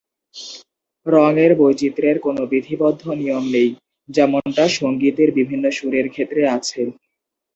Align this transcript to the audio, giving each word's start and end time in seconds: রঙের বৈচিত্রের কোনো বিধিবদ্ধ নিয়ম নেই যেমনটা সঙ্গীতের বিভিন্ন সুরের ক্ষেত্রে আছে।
রঙের 1.05 1.51
বৈচিত্রের 1.59 2.17
কোনো 2.19 2.41
বিধিবদ্ধ 2.51 3.03
নিয়ম 3.19 3.45
নেই 3.53 3.69
যেমনটা 4.09 4.63
সঙ্গীতের 4.77 5.29
বিভিন্ন 5.37 5.65
সুরের 5.77 6.07
ক্ষেত্রে 6.09 6.41
আছে। 6.55 6.81